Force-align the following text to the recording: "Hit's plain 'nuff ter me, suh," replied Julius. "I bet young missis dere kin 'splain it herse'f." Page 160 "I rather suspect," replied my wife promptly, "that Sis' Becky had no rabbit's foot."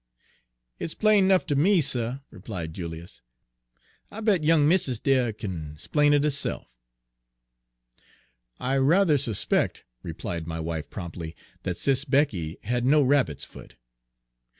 "Hit's 0.77 0.95
plain 0.95 1.27
'nuff 1.27 1.45
ter 1.45 1.53
me, 1.53 1.79
suh," 1.79 2.21
replied 2.31 2.73
Julius. 2.73 3.21
"I 4.09 4.19
bet 4.19 4.43
young 4.43 4.67
missis 4.67 4.99
dere 4.99 5.31
kin 5.31 5.75
'splain 5.77 6.11
it 6.13 6.23
herse'f." 6.23 6.61
Page 6.61 6.67
160 8.59 8.65
"I 8.65 8.77
rather 8.77 9.19
suspect," 9.19 9.83
replied 10.01 10.47
my 10.47 10.59
wife 10.59 10.89
promptly, 10.89 11.35
"that 11.61 11.77
Sis' 11.77 12.03
Becky 12.05 12.57
had 12.63 12.83
no 12.83 13.03
rabbit's 13.03 13.45
foot." 13.45 13.75